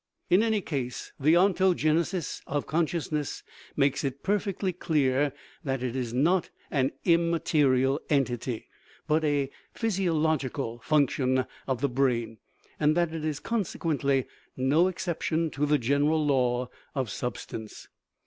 In 0.31 0.41
any 0.41 0.61
case, 0.61 1.13
the 1.19 1.35
ontogenesis 1.37 2.41
of 2.47 2.65
consciousness 2.65 3.43
makes 3.77 4.03
it 4.03 4.23
perfectly 4.23 4.73
clear 4.73 5.31
that 5.63 5.83
it 5.83 5.95
is 5.95 6.11
not 6.11 6.49
an" 6.71 6.89
immaterial 7.15 8.01
entity," 8.09 8.67
but 9.07 9.23
a 9.23 9.51
physiological 9.75 10.79
function 10.79 11.45
of 11.67 11.81
the 11.81 11.87
brain, 11.89 12.39
and 12.79 12.97
that 12.97 13.13
it 13.13 13.23
is, 13.23 13.39
consequently, 13.39 14.25
no 14.57 14.87
exception 14.87 15.51
to 15.51 15.67
the 15.67 15.77
general 15.77 16.25
law 16.25 16.71
of 16.95 17.11
substance. 17.11 17.87